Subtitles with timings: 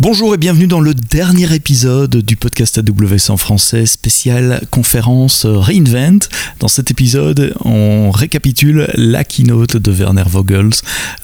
[0.00, 6.28] Bonjour et bienvenue dans le dernier épisode du podcast AWS en français spécial conférence Reinvent.
[6.60, 10.70] Dans cet épisode, on récapitule la keynote de Werner Vogels,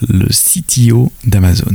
[0.09, 1.71] le CTO d'Amazon.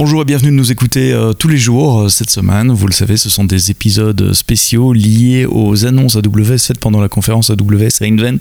[0.00, 2.72] Bonjour et bienvenue de nous écouter euh, tous les jours euh, cette semaine.
[2.72, 7.10] Vous le savez, ce sont des épisodes spéciaux liés aux annonces AWS faites pendant la
[7.10, 8.38] conférence AWS Reinvent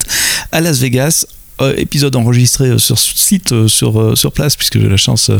[0.53, 1.25] à Las Vegas
[1.77, 5.31] épisode enregistré euh, sur site, euh, sur, sur place, puisque j'ai la chance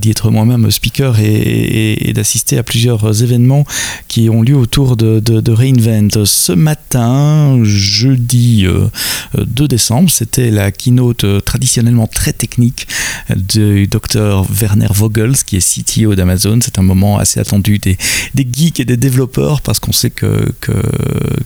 [0.00, 3.64] d'y être moi-même speaker et, d'assister à plusieurs événements
[4.08, 6.24] qui ont lieu autour de, de, Reinvent.
[6.24, 8.66] Ce matin, jeudi
[9.36, 12.88] 2 décembre, c'était la keynote traditionnellement très technique
[13.36, 16.58] du docteur Werner Vogels, qui est CTO d'Amazon.
[16.62, 17.96] C'est un moment assez attendu des,
[18.34, 20.72] des geeks et des développeurs, parce qu'on sait que, que,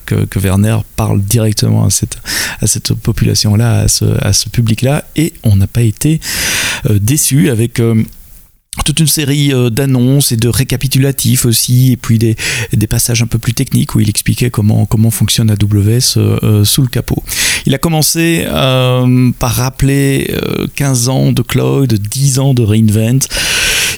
[0.06, 2.16] que, Werner parle directement à cette,
[2.60, 6.20] à cette population-là, à ce à ce public-là et on n'a pas été
[6.90, 8.04] euh, déçu avec euh,
[8.84, 12.36] toute une série euh, d'annonces et de récapitulatifs aussi, et puis des,
[12.88, 16.88] passages un peu plus techniques où il expliquait comment, comment fonctionne AWS euh, sous le
[16.88, 17.22] capot.
[17.64, 20.34] Il a commencé euh, par rappeler
[20.74, 23.26] 15 ans de cloud, 10 ans de reinvent.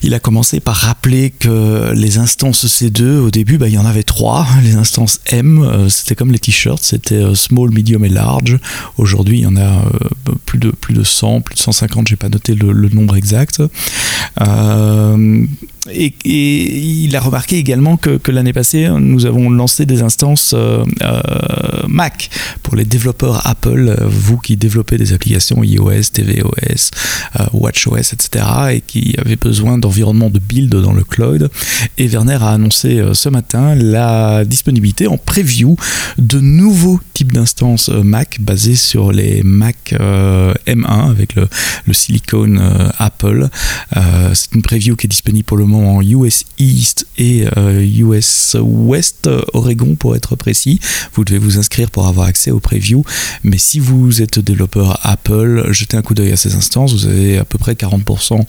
[0.04, 3.86] Il a commencé par rappeler que les instances C2, au début, bah, il y en
[3.86, 4.46] avait trois.
[4.62, 8.58] Les instances M, c'était comme les t-shirts, c'était small, medium et large.
[8.98, 9.82] Aujourd'hui, il y en a
[10.44, 13.62] plus, de, plus de 100, plus de 150, j'ai pas noté le, nombre exact.
[14.40, 15.46] Euh,
[15.90, 21.20] et, il a remarqué également que, l'année passée, nous avons lancé des instances euh, euh,
[21.88, 22.30] Mac
[22.62, 26.90] pour les développeurs Apple, vous qui développez des applications iOS, tvOS,
[27.52, 31.50] WatchOS, etc., et qui avaient besoin d'environnement de build dans le cloud.
[31.98, 35.76] Et Werner a annoncé ce matin la disponibilité en preview
[36.18, 41.48] de nouveaux types d'instances Mac basées sur les Mac M1 avec le,
[41.86, 42.60] le silicone
[42.98, 43.48] Apple.
[44.32, 48.60] C'est une preview qui est disponible pour le moment en US East et US euh,
[48.60, 50.80] West, euh, Oregon pour être précis.
[51.14, 53.04] Vous devez vous inscrire pour avoir accès aux previews.
[53.42, 56.92] Mais si vous êtes développeur Apple, jetez un coup d'œil à ces instances.
[56.92, 58.42] Vous avez à peu près 40%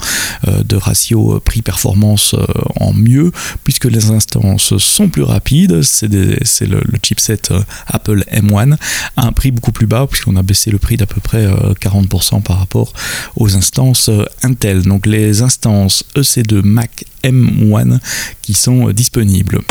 [0.47, 2.35] euh, de ratio prix-performance
[2.80, 3.31] en mieux,
[3.64, 5.81] puisque les instances sont plus rapides.
[5.81, 6.38] C'est le,
[6.68, 7.40] le, chipset
[7.88, 8.78] Apple M1
[9.18, 12.41] à un prix beaucoup plus bas, puisqu'on a baissé le prix d'à peu près 40%
[12.41, 12.94] par rapport
[13.35, 14.09] aux instances
[14.44, 14.84] Intel.
[14.84, 18.00] Donc les instances EC2 Mac M1
[18.41, 19.62] qui sont disponibles.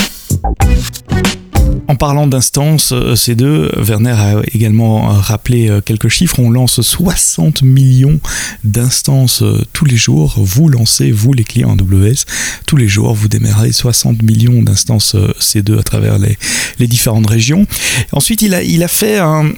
[1.87, 6.41] En parlant d'instances EC2, Werner a également rappelé euh, quelques chiffres.
[6.41, 8.21] On lance 60 millions
[8.65, 10.35] d'instances euh, tous les jours.
[10.39, 12.25] Vous lancez, vous les clients AWS,
[12.67, 16.39] tous les jours, vous démarrez 60 millions d'instances euh, C2 à travers les,
[16.87, 17.67] différentes régions.
[18.13, 19.51] Ensuite, il a fait un,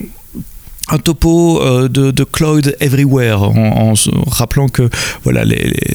[0.88, 3.94] un topo euh, de, cloud everywhere en,
[4.26, 4.88] rappelant que
[5.24, 5.44] voilà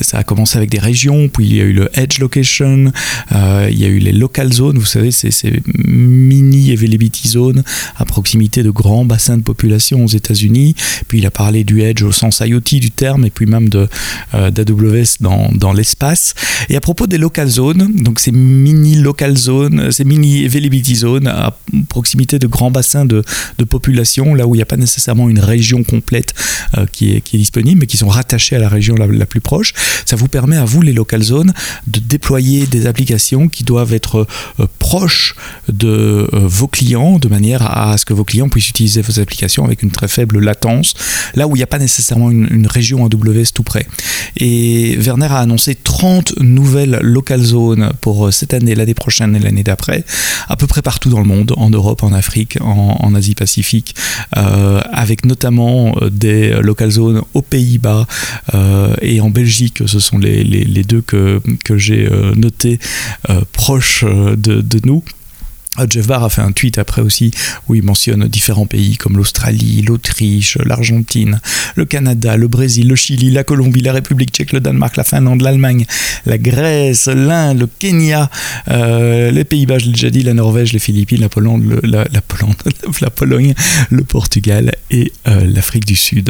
[0.01, 2.91] ça a commencé avec des régions puis il y a eu le edge location
[3.31, 7.63] euh, il y a eu les local zones vous savez c'est ces mini availability zones
[7.95, 10.75] à proximité de grands bassins de population aux États-Unis.
[11.07, 13.87] Puis il a parlé du edge au sens IoT du terme et puis même de
[14.33, 16.33] euh, d'AWS dans, dans l'espace.
[16.69, 21.27] Et à propos des local zones donc ces mini local zones ces mini availability zones
[21.27, 21.57] à
[21.89, 23.23] proximité de grands bassins de,
[23.57, 26.33] de population là où il n'y a pas nécessairement une région complète
[26.77, 29.39] euh, qui, est, qui, est, disponible, mais qui sont rattachées à la région la, plus
[29.39, 29.73] proche.
[30.05, 31.53] Ça vous permet à vous, les local zones,
[31.87, 34.27] de déployer des applications qui doivent être
[34.59, 35.35] euh, proches
[35.71, 39.63] de euh, vos clients, de manière à, ce que vos clients puissent utiliser vos applications
[39.63, 40.93] avec une très faible latence,
[41.35, 43.87] là où il n'y a pas nécessairement une, région AWS tout près.
[44.37, 49.63] Et Werner a annoncé 30 nouvelles local zones pour cette année, l'année prochaine et l'année
[49.63, 50.05] d'après,
[50.47, 53.95] à peu près partout dans le monde, en Europe, en Afrique, en, Asie-Pacifique.
[54.91, 58.07] Avec notamment euh, des local zones aux Pays-Bas
[58.53, 59.83] euh, et en Belgique.
[59.85, 62.79] Ce sont les, les, deux que, que j'ai notés
[63.51, 65.03] proches de, de nous.
[65.89, 67.31] Jeff Barr a fait un tweet après aussi
[67.67, 71.39] où il mentionne différents pays comme l'Australie, l'Autriche, l'Argentine,
[71.75, 75.41] le Canada, le Brésil, le Chili, la Colombie, la République tchèque, le Danemark, la Finlande,
[75.41, 75.85] l'Allemagne,
[76.25, 78.29] la Grèce, l'Inde, le Kenya,
[78.67, 81.79] les Pays-Bas, je l'ai déjà dit, la Norvège, les Philippines, la Pologne,
[82.27, 82.53] Pologne,
[83.01, 83.53] la Pologne,
[83.89, 86.29] le Portugal et l'Afrique du Sud.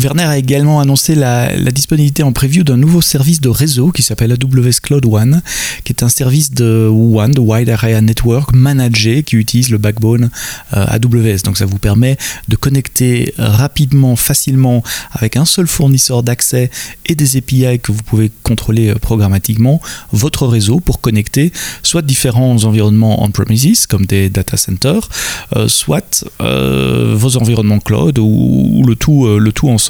[0.00, 4.32] Werner a également annoncé la, disponibilité en preview d'un nouveau service de réseau qui s'appelle
[4.32, 5.42] AWS Cloud One,
[5.84, 10.30] qui est un service de One, de Wide Area Network, managé, qui utilise le backbone
[10.74, 11.42] euh, AWS.
[11.44, 12.16] Donc ça vous permet
[12.48, 14.82] de connecter rapidement, facilement,
[15.12, 16.70] avec un seul fournisseur d'accès
[17.04, 19.82] et des API que vous pouvez contrôler euh, programmatiquement,
[20.12, 25.08] votre réseau pour connecter soit différents environnements on-premises, comme des data centers,
[25.56, 29.89] euh, soit vos environnements cloud ou, le, tout, le tout ensemble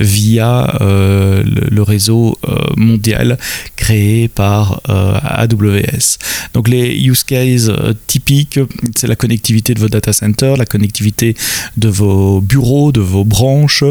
[0.00, 2.36] via le, réseau
[2.76, 3.38] mondial
[3.76, 6.18] créé par AWS.
[6.54, 7.70] Donc les use cases
[8.06, 8.60] typiques,
[8.96, 11.36] c'est la connectivité de vos data centers, la connectivité
[11.76, 13.84] de vos bureaux, de vos branches,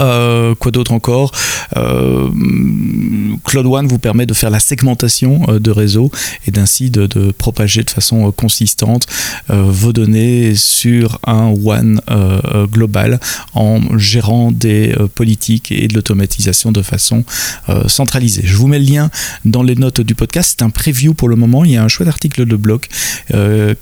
[0.00, 1.32] euh, quoi d'autre encore
[1.76, 2.28] euh,
[3.44, 6.10] Cloud One vous permet de faire la segmentation euh, de réseau
[6.46, 9.06] et d'ainsi de, propager de façon consistante
[9.48, 12.00] vos données sur un One
[12.72, 13.20] global
[13.54, 17.24] en gérant des politiques et de l'automatisation de façon
[17.86, 18.42] centralisée.
[18.44, 19.10] Je vous mets le lien
[19.44, 20.56] dans les notes du podcast.
[20.58, 21.64] C'est un preview pour le moment.
[21.64, 22.86] Il y a un chouette article de blog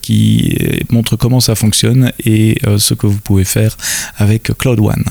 [0.03, 0.57] qui
[0.91, 3.77] montre comment ça fonctionne et ce que vous pouvez faire
[4.19, 5.05] avec Cloud One.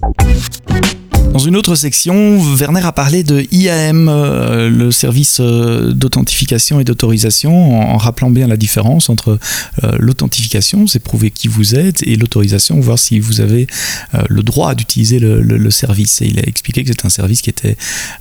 [0.00, 0.97] We'll be.
[1.32, 6.84] Dans une autre section, Werner a parlé de IAM, euh, le service euh, d'authentification et
[6.84, 9.38] d'autorisation, en, rappelant bien la différence entre
[9.84, 13.66] euh, l'authentification, c'est prouver qui vous êtes, et l'autorisation, voir si vous avez
[14.28, 16.22] le droit d'utiliser le, service.
[16.22, 17.76] Et il a expliqué que c'est un service qui était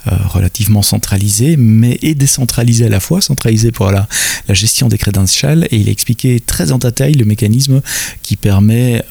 [0.05, 4.07] relativement centralisé, mais et décentralisé à la fois, centralisé pour la,
[4.49, 7.81] gestion des credentials, et il a expliqué très en détail le mécanisme
[8.21, 9.03] qui permet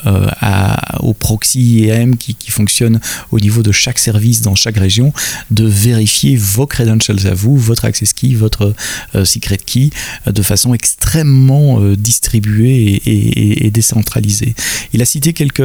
[1.01, 3.01] au proxy IAM qui, qui fonctionne
[3.31, 5.13] au niveau de chaque service dans chaque région
[5.51, 8.75] de vérifier vos credentials à vous, votre access key, votre
[9.15, 9.91] euh, secret key
[10.27, 14.55] euh, de façon extrêmement euh, distribuée et, décentralisée.
[14.93, 15.63] Il a cité quelques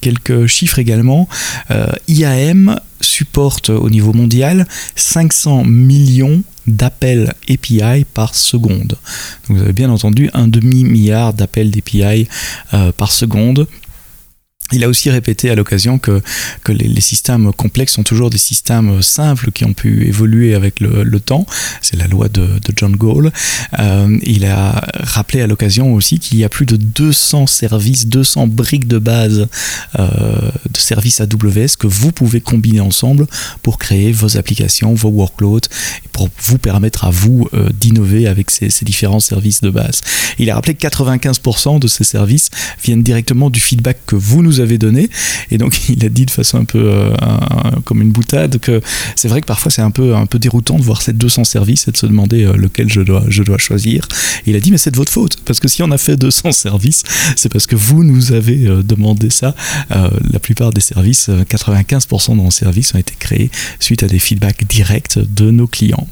[0.00, 1.28] quelques chiffres également.
[2.08, 4.66] IAM supporte au niveau mondial
[4.96, 8.96] 500 millions d'appels API par seconde.
[9.48, 12.26] vous avez bien entendu un demi-milliard d'appels d'API
[12.96, 13.66] par seconde
[14.72, 16.20] il a aussi répété à l'occasion que,
[16.64, 21.20] que les, systèmes complexes sont toujours des systèmes simples qui ont pu évoluer avec le,
[21.20, 21.46] temps.
[21.80, 23.32] C'est la loi de, John Gall.
[23.78, 28.46] Euh, il a rappelé à l'occasion aussi qu'il y a plus de 200 services, 200
[28.46, 29.46] briques de base
[29.98, 33.26] euh, de services AWS que vous pouvez combiner ensemble
[33.62, 35.68] pour créer vos applications, vos workloads,
[36.04, 40.00] et pour vous permettre à vous euh, d'innover avec ces, ces différents services de base.
[40.38, 42.50] Il a rappelé que 95% de ces services
[42.82, 45.10] viennent directement du feedback que vous nous avez donné.
[45.50, 47.14] Et donc, il a dit de façon un peu euh,
[47.84, 48.80] comme une boutade que
[49.16, 51.88] c'est vrai que parfois c'est un peu, un peu déroutant de voir ces 200 services
[51.88, 54.06] et de se demander euh, lequel je dois, je dois choisir.
[54.46, 55.38] il a dit, mais c'est de votre faute.
[55.44, 57.02] Parce que si on a fait 200 services,
[57.36, 59.54] c'est parce que vous nous avez euh, demandé ça.
[59.90, 63.50] la plupart des services, 95% de nos services ont été créés
[63.80, 66.06] suite à des feedbacks directs de nos clients.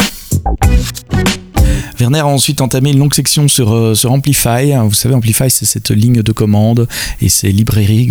[1.99, 4.72] Werner a ensuite entamé une longue section sur, euh, sur Amplify.
[4.84, 6.88] Vous savez, Amplify, c'est cette ligne de commande
[7.20, 8.11] et ces librairies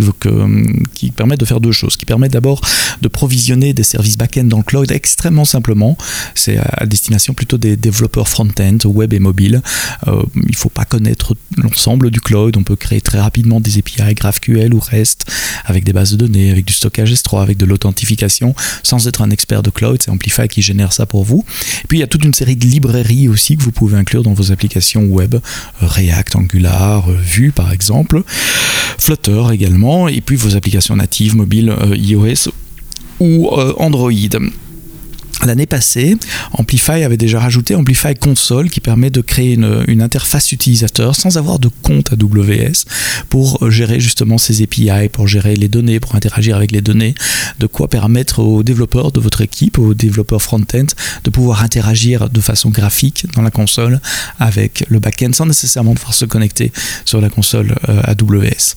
[0.94, 1.96] qui permettent de faire deux choses.
[1.96, 2.60] Qui permettent d'abord
[3.02, 5.96] de provisionner des services back-end dans le cloud extrêmement simplement.
[6.34, 9.62] C'est à destination plutôt des développeurs front-end, web et mobile.
[10.08, 12.56] Euh, il ne faut pas connaître l'ensemble du cloud.
[12.56, 15.26] On peut créer très rapidement des API GraphQL ou REST
[15.64, 19.30] avec des bases de données, avec du stockage S3, avec de l'authentification, sans être un
[19.30, 20.00] expert de cloud.
[20.02, 21.44] C'est Amplify qui génère ça pour vous.
[21.84, 24.22] Et puis il y a toute une série de librairies aussi que vous pouvez inclure
[24.22, 25.38] dans vos applications web, euh,
[25.80, 28.22] React, Angular, euh, Vue par exemple,
[28.98, 32.50] Flutter également, et puis vos applications natives mobiles euh, iOS
[33.18, 34.12] ou Android.
[35.46, 36.18] L'année passée,
[36.52, 41.58] Amplify avait déjà rajouté Amplify Console qui permet de créer une, interface utilisateur sans avoir
[41.58, 42.84] de compte AWS
[43.28, 47.14] pour gérer justement ces API, pour gérer les données, pour interagir avec les données,
[47.58, 50.86] de quoi permettre aux développeurs de votre équipe, aux développeurs front-end,
[51.24, 54.00] de pouvoir interagir de façon graphique dans la console
[54.38, 56.72] avec le back-end sans nécessairement devoir se connecter
[57.04, 58.74] sur la console euh, AWS.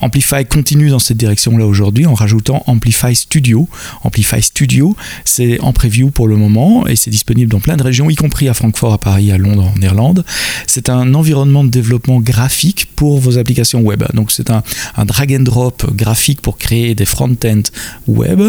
[0.00, 3.68] Amplify continue dans cette direction-là aujourd'hui en rajoutant Amplify Studio.
[4.02, 8.10] Amplify Studio, c'est en preview pour le moment et c'est disponible dans plein de régions,
[8.10, 10.24] y compris à Francfort, à Paris, à Londres, en Irlande.
[10.66, 14.02] C'est un environnement de développement graphique pour vos applications web.
[14.14, 14.62] Donc c'est un,
[15.04, 17.62] drag and drop graphique pour créer des front-end
[18.08, 18.40] web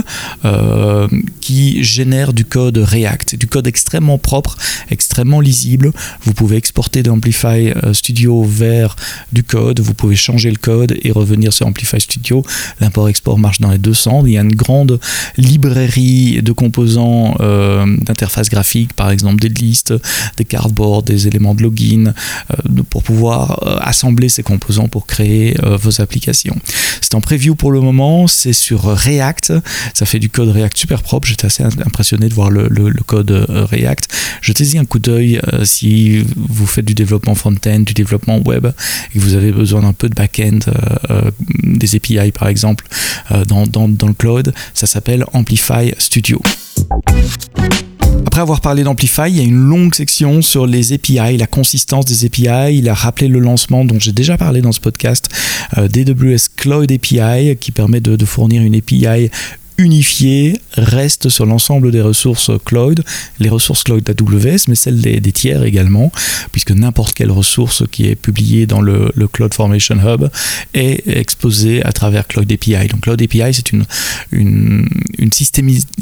[0.45, 1.07] euh,
[1.39, 4.57] qui génère du code React, du code extrêmement propre,
[4.89, 5.91] extrêmement lisible.
[6.23, 8.95] Vous pouvez exporter d'Amplify euh, Studio vers
[9.31, 12.43] du code, vous pouvez changer le code et revenir venir sur Amplify Studio.
[12.79, 14.23] L'import-export marche dans les deux sens.
[14.25, 14.99] Il y a une grande
[15.37, 19.93] librairie de composants euh, d'interface graphique, par exemple des listes,
[20.37, 22.13] des cardboards, des éléments de login,
[22.51, 26.57] euh, pour pouvoir euh, assembler ces composants pour créer vos applications.
[27.01, 29.53] C'est en preview pour le moment, c'est sur React.
[29.93, 31.27] Ça fait du code React super propre.
[31.27, 32.67] J'étais assez impressionné de voir le,
[33.05, 34.09] code React.
[34.41, 39.23] Jetez-y un coup d'œil si vous faites du développement front-end, du développement web et que
[39.23, 40.59] vous avez besoin d'un peu de back-end,
[41.63, 42.87] des API par exemple,
[43.47, 44.53] dans le cloud.
[44.73, 46.41] Ça s'appelle Amplify Studio.
[48.25, 52.05] Après avoir parlé d'Amplify, il y a une longue section sur les API, la consistance
[52.05, 52.77] des API.
[52.77, 55.29] Il a rappelé le lancement dont j'ai déjà parlé dans ce podcast
[55.77, 59.29] euh, d'AWS Cloud API qui permet de, de fournir une API
[59.77, 63.03] unifié reste sur l'ensemble des ressources cloud,
[63.39, 66.11] les ressources cloud d'AWS, mais celles des, tiers également,
[66.51, 70.29] puisque n'importe quelle ressource qui est publiée dans le, Cloud Formation Hub
[70.73, 72.87] est exposée à travers Cloud API.
[72.87, 73.85] Donc Cloud API, c'est une,
[74.31, 74.87] une,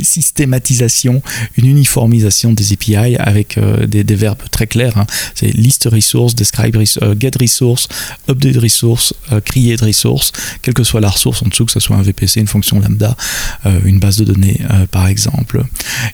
[0.02, 1.22] systématisation,
[1.58, 4.98] une uniformisation des API avec euh, des, verbes très clairs.
[4.98, 5.06] Hein.
[5.34, 7.88] C'est list resource, describe euh, get resource,
[8.30, 11.98] update resource, euh, create resource, quelle que soit la ressource en dessous, que ce soit
[11.98, 13.16] un VPC, une fonction lambda,
[13.86, 15.64] une base de données euh, par exemple.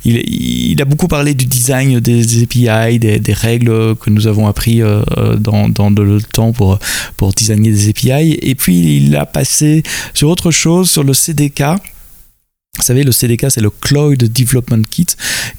[0.06, 5.02] Il, a beaucoup parlé du design des, API, des, règles que nous avons appris euh,
[5.38, 6.80] dans, dans le temps pour,
[7.18, 8.38] pour designer des API.
[8.42, 11.64] Et puis il a passé sur autre chose, sur le CDK.
[12.78, 15.06] Vous savez, le CDK, c'est le Cloud Development Kit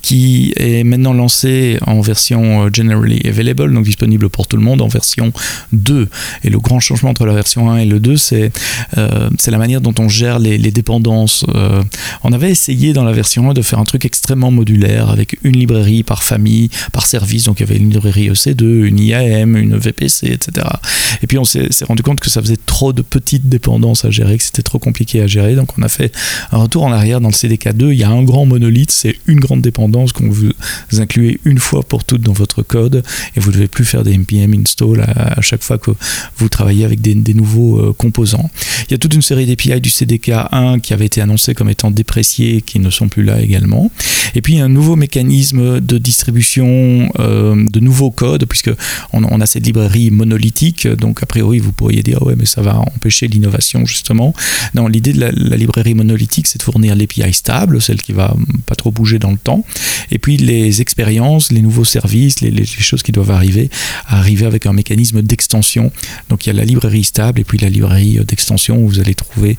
[0.01, 4.81] qui est maintenant lancé en version euh, Generally Available, donc disponible pour tout le monde
[4.81, 5.31] en version
[5.75, 6.09] 2.
[6.43, 8.51] Et le grand changement entre la version 1 et le 2, c'est
[8.97, 11.45] euh, la manière dont on gère les, dépendances.
[11.55, 11.83] Euh,
[12.25, 15.57] on avait essayé dans la version 1 de faire un truc extrêmement modulaire avec une
[15.57, 17.45] librairie par famille, par service.
[17.45, 20.67] Donc il y avait une librairie EC2, une IAM, une VPC, etc.
[21.23, 24.39] Et puis on s'est rendu compte que ça faisait trop de petites dépendances à gérer,
[24.39, 25.55] que c'était trop compliqué à gérer.
[25.57, 26.11] Donc on a fait
[26.53, 29.41] un retour en arrière dans le CDK2, il y a un grand monolithe, c'est une
[29.41, 30.51] grande dépendance qu'on vous
[30.99, 33.03] incluez une fois pour toutes dans votre code
[33.35, 35.91] et vous ne devez plus faire des npm install à, chaque fois que
[36.37, 38.51] vous travaillez avec des, nouveaux euh, composants.
[38.93, 41.91] Il y a toute une série d'API du CDK1 qui avait été annoncé comme étant
[41.91, 43.91] dépréciés qui ne sont plus là également.
[44.35, 48.71] Et puis un nouveau mécanisme de distribution euh, de nouveaux codes puisque
[49.15, 52.81] on, a cette librairie monolithique donc a priori vous pourriez dire ouais mais ça va
[52.81, 54.35] empêcher l'innovation justement.
[54.75, 58.75] Non, l'idée de la, librairie monolithique c'est de fournir l'API stable, celle qui va pas
[58.75, 59.65] trop bouger dans le temps,
[60.11, 63.71] et puis les expériences, les nouveaux services, les, choses qui doivent arriver,
[64.07, 65.91] arriver avec un mécanisme d'extension.
[66.29, 69.15] Donc il y a la librairie stable et puis la librairie d'extension où vous allez
[69.15, 69.57] trouver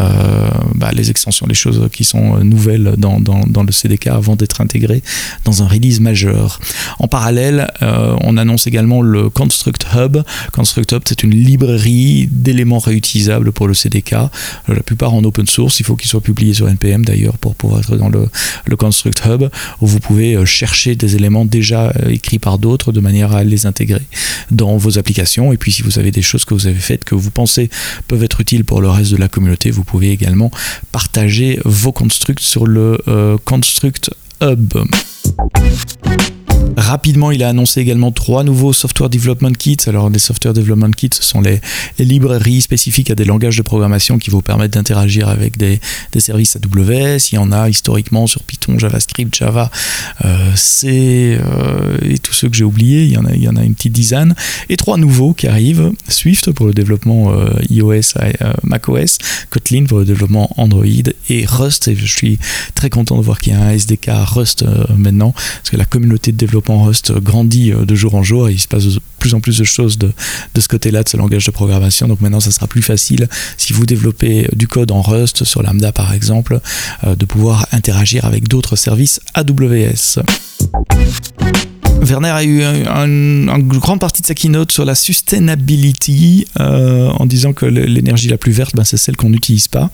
[0.00, 5.02] euh, bah, les extensions, les choses qui sont nouvelles dans, le CDK avant d'être intégrées
[5.44, 6.60] dans un release majeur.
[6.98, 10.18] En parallèle, euh, on annonce également le Construct Hub.
[10.52, 14.14] Construct Hub, c'est une librairie d'éléments réutilisables pour le CDK.
[14.68, 17.80] La plupart en open source, il faut qu'ils soient publiés sur NPM d'ailleurs pour pouvoir
[17.80, 18.28] être dans le,
[18.76, 19.48] Construct Hub
[19.80, 23.44] où vous pouvez euh, chercher des éléments déjà euh, écrits par d'autres de manière à
[23.44, 24.02] les intégrer
[24.50, 25.52] dans vos applications.
[25.52, 27.70] Et puis si vous avez des choses que vous avez faites que vous pensez
[28.08, 30.50] peuvent être utiles pour le reste de la communauté, vous pouvez également
[30.92, 34.10] partager vos constructs sur le euh, Construct
[34.42, 34.74] Hub.
[36.76, 39.76] Rapidement, il a annoncé également trois nouveaux Software Development Kits.
[39.86, 41.60] Alors, les Software Development Kits, ce sont les,
[41.98, 45.80] librairies spécifiques à des langages de programmation qui vous permettent d'interagir avec des,
[46.18, 47.32] services AWS.
[47.32, 49.70] Il y en a historiquement sur Python, JavaScript, Java,
[50.24, 53.04] euh, C euh, et tous ceux que j'ai oubliés.
[53.04, 54.34] Il y, en a, une petite dizaine.
[54.68, 58.14] Et trois nouveaux qui arrivent Swift pour le développement euh, iOS,
[58.62, 59.18] macOS,
[59.50, 60.84] Kotlin pour le développement Android
[61.28, 61.88] et Rust.
[61.88, 62.38] Et je suis
[62.74, 64.64] très content de voir qu'il y a un SDK Rust
[64.96, 68.48] maintenant parce que la communauté de développement en Rust grandit euh, de jour en jour
[68.48, 70.12] et il se passe de plus en plus de choses de,
[70.54, 72.08] de ce côté-là, de ce langage de programmation.
[72.08, 75.92] Donc maintenant, ça sera plus facile, si vous développez du code en Rust, sur Lambda
[75.92, 76.60] par exemple,
[77.04, 80.20] euh, de pouvoir interagir avec d'autres services AWS.
[82.04, 87.52] Werner a eu une grande partie de sa keynote sur la sustainability euh, en disant
[87.52, 89.90] que l'énergie la plus verte, ben, c'est celle qu'on n'utilise pas.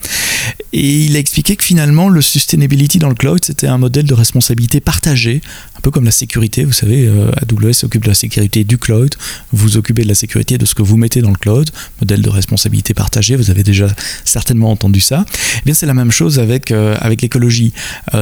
[0.72, 4.14] Et il a expliqué que finalement, le sustainability dans le cloud, c'était un modèle de
[4.14, 5.40] responsabilité partagée,
[5.76, 6.64] un peu comme la sécurité.
[6.64, 9.14] Vous savez, euh, AWS s'occupe de la sécurité du cloud,
[9.52, 12.28] vous occupez de la sécurité de ce que vous mettez dans le cloud, modèle de
[12.28, 13.88] responsabilité partagée, vous avez déjà
[14.24, 15.24] certainement entendu ça.
[15.58, 17.72] Eh bien, c'est la même chose avec, euh, avec l'écologie.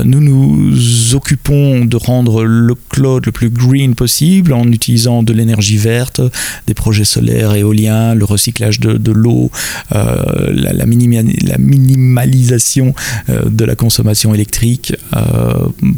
[0.04, 5.76] nous nous occupons de rendre le cloud le plus green possible en utilisant de l'énergie
[5.76, 6.20] verte,
[6.66, 9.50] des projets solaires, éoliens, le recyclage de, l'eau,
[9.90, 12.94] la, la, minimalisation
[13.28, 14.94] de la consommation électrique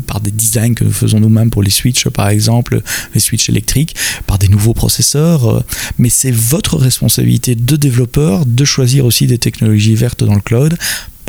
[0.06, 2.82] par des designs que nous faisons nous-mêmes pour les switches par exemple,
[3.14, 3.96] les switches électriques,
[4.26, 5.64] par des nouveaux processeurs.
[5.98, 10.76] mais c'est votre responsabilité de développeur de choisir aussi des technologies vertes dans le cloud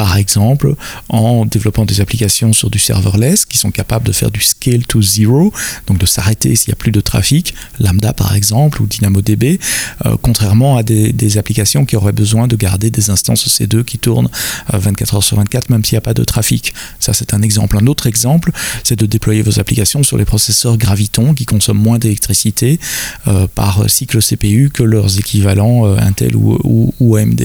[0.01, 0.74] par exemple
[1.10, 5.00] en développant des applications sur du serverless qui sont capables de faire du scale to
[5.00, 5.53] zero,
[5.86, 9.60] donc de s'arrêter s'il n'y a plus de trafic, Lambda par exemple ou DynamoDB,
[10.08, 14.29] euh, contrairement à des, applications qui auraient besoin de garder des instances C2 qui tournent
[14.74, 16.74] 24 euh, heures sur 24 même s'il n'y a pas de trafic.
[17.00, 17.77] Ça c'est un exemple.
[17.77, 18.51] Un autre exemple,
[18.84, 22.79] c'est de déployer vos applications sur les processeurs Graviton qui consomment moins d'électricité
[23.27, 27.43] euh, par cycle CPU que leurs équivalents Intel ou, ou AMD.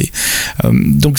[0.72, 1.18] donc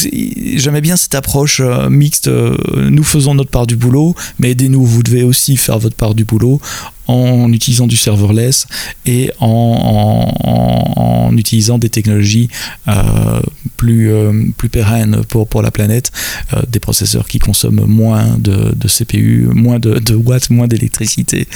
[0.56, 2.56] j'aimais bien cette approche approche euh, mixte, euh,
[2.90, 6.24] nous faisons notre part du boulot, mais aidez-nous, vous devez aussi faire votre part du
[6.24, 6.62] boulot
[7.08, 8.66] en utilisant du serverless
[9.06, 12.48] et en, utilisant des technologies
[12.88, 13.42] euh,
[13.78, 16.12] plus, euh, plus pérennes pour, pour la planète,
[16.54, 21.48] euh, des processeurs qui consomment moins de, de CPU, moins de, de watts, moins d'électricité,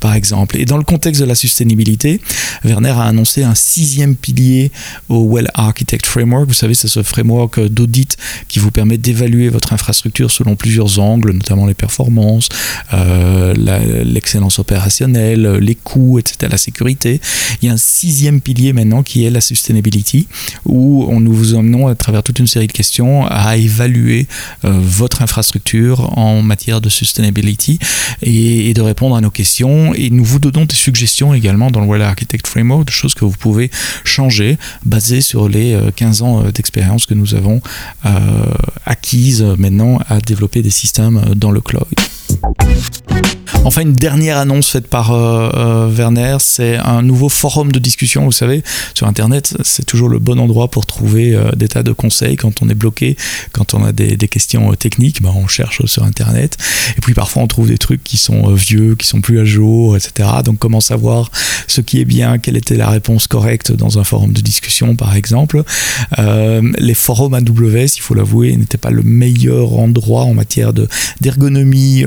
[0.00, 0.56] par exemple.
[0.58, 2.20] Et dans le contexte de la sustainabilité,
[2.64, 4.70] Werner a annoncé un sixième pilier
[5.08, 6.48] au Well Architect Framework.
[6.48, 8.16] Vous savez, c'est ce framework d'audit
[8.48, 12.48] qui vous permet d'évaluer votre infrastructure selon plusieurs angles, notamment les performances,
[12.92, 17.20] l'excellence opérationnelle, les coûts, etc., la sécurité.
[17.62, 20.26] Il y a un sixième pilier maintenant qui est la sustainability,
[20.64, 24.26] où on nous vous emmenons à travers toute une série de questions à évaluer
[24.64, 27.78] euh, votre infrastructure en matière de sustainability
[28.22, 29.94] et, de répondre à nos questions.
[29.94, 33.24] Et nous vous donnons des suggestions également dans le Well Architect Framework, de choses que
[33.24, 33.70] vous pouvez
[34.04, 37.60] changer basées sur les 15 euh, ans euh, d'expérience que nous avons
[38.84, 41.86] acquises maintenant à développer des systèmes dans le cloud.
[43.66, 48.24] Enfin, une dernière annonce faite par euh, euh, Werner, c'est un nouveau forum de discussion.
[48.24, 48.62] Vous savez,
[48.94, 52.62] sur Internet, c'est toujours le bon endroit pour trouver euh, des tas de conseils quand
[52.62, 53.16] on est bloqué,
[53.50, 55.20] quand on a des, questions techniques.
[55.20, 56.56] Ben, on cherche sur Internet.
[56.96, 59.96] Et puis parfois, on trouve des trucs qui sont vieux, qui sont plus à jour,
[59.96, 60.28] etc.
[60.44, 61.32] Donc, comment savoir
[61.66, 65.16] ce qui est bien, quelle était la réponse correcte dans un forum de discussion, par
[65.16, 65.64] exemple?
[66.78, 70.72] les forums AWS, il faut l'avouer, n'étaient pas le meilleur endroit en matière
[71.20, 72.04] d'ergonomie.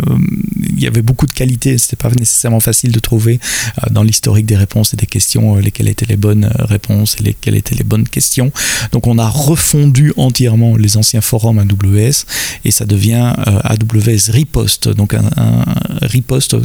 [0.69, 3.39] Il y avait beaucoup de qualité c'était pas nécessairement facile de trouver
[3.79, 7.17] euh, dans l'historique des réponses et des questions euh, lesquelles étaient les bonnes euh, réponses
[7.19, 8.51] et lesquelles étaient les bonnes questions.
[8.91, 12.25] Donc on a refondu entièrement les anciens forums AWS
[12.65, 14.89] et ça devient AWS Repost.
[14.89, 15.65] Donc un,
[16.01, 16.55] Repost,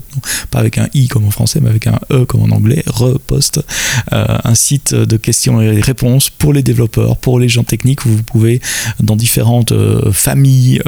[0.50, 3.60] pas avec un i comme en français, mais avec un e comme en anglais, Repost,
[4.10, 8.22] un site de questions et réponses pour les développeurs, pour les gens techniques où vous
[8.22, 8.60] pouvez
[9.00, 9.72] dans différentes
[10.12, 10.80] familles,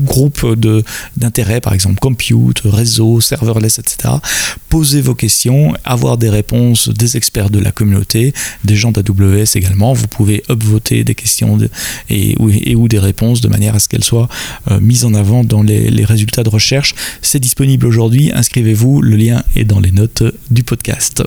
[0.00, 0.44] groupes
[1.16, 4.14] d'intérêt, par exemple compute réseau, serverless, etc.
[4.68, 8.32] Posez vos questions, avoir des réponses des experts de la communauté,
[8.64, 9.92] des gens d'AWS également.
[9.92, 11.58] Vous pouvez upvoter des questions
[12.08, 14.28] et, ou des réponses de manière à ce qu'elles soient
[14.70, 16.94] euh, mises en avant dans les, les résultats de recherche.
[17.22, 21.22] C'est disponible aujourd'hui, inscrivez-vous, le lien est dans les notes du podcast.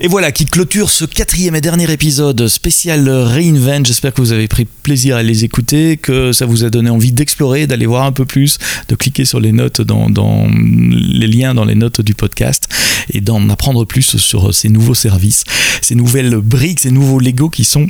[0.00, 3.86] Et voilà qui clôture ce quatrième et dernier épisode spécial Reinvent.
[3.86, 7.12] J'espère que vous avez pris plaisir à les écouter, que ça vous a donné envie
[7.12, 11.76] d'explorer, d'aller voir un peu plus, de cliquer sur les notes les liens dans les
[11.76, 12.68] notes du podcast
[13.12, 15.44] et d'en apprendre plus sur ces nouveaux services,
[15.80, 17.86] ces nouvelles briques, ces nouveaux Lego qui sont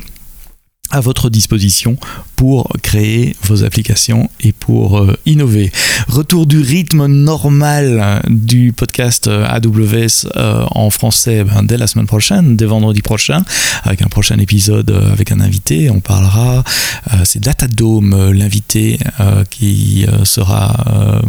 [0.91, 1.97] à votre disposition
[2.35, 5.71] pour créer vos applications et pour euh, innover.
[6.07, 12.07] Retour du rythme normal du podcast euh, AWS euh, en français ben, dès la semaine
[12.07, 13.43] prochaine, dès vendredi prochain,
[13.83, 15.89] avec un prochain épisode avec un invité.
[15.89, 16.63] On parlera,
[17.23, 18.99] c'est Datadome, l'invité
[19.49, 21.21] qui sera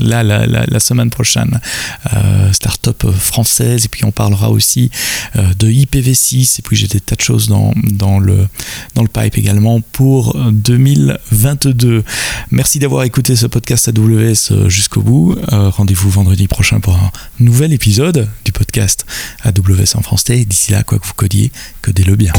[0.00, 1.60] là la, semaine prochaine,
[2.52, 3.84] start-up française.
[3.84, 4.90] Et puis on parlera aussi
[5.34, 6.58] de IPv6.
[6.58, 8.46] Et puis j'ai des tas de choses dans, dans le,
[9.02, 12.04] le pipe également pour euh, 2022.
[12.50, 15.36] Merci d'avoir écouté ce podcast AWS euh, jusqu'au bout.
[15.52, 17.10] Euh, rendez-vous vendredi prochain pour un
[17.40, 19.06] nouvel épisode du podcast
[19.44, 20.44] AWS en français.
[20.44, 22.32] D'ici là, quoi que vous codiez, codez-le bien.